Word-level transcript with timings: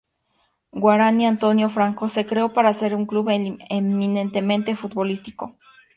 Guaraní 0.73 1.27
Antonio 1.27 1.69
Franco 1.69 2.07
se 2.07 2.25
creó 2.25 2.53
para 2.53 2.73
ser 2.73 2.95
un 2.95 3.05
club 3.05 3.29
eminentemente 3.69 4.75
futbolístico. 4.75 5.55